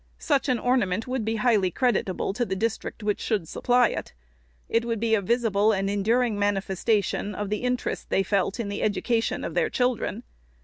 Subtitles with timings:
[0.17, 4.13] Such an ornament would be highly creditable to the district which should supply it.
[4.67, 8.81] It would be a visible and enduring manifestation of the interest they felt in the
[8.81, 10.23] education of their children.